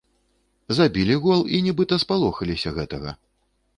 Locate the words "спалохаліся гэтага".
2.05-3.11